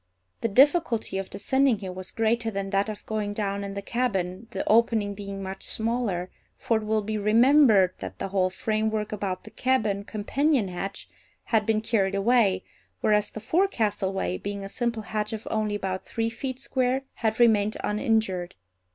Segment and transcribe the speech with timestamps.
[0.41, 4.47] The difficulty of descending here was greater than that of going down in the cabin,
[4.49, 9.43] the opening being much smaller, for it will be remembered that the whole framework about
[9.43, 11.07] the cabin companion hatch
[11.43, 12.63] had been carried away,
[13.01, 17.39] whereas the forecastle way, being a simple hatch of only about three feet square, had
[17.39, 18.55] remained uninjured.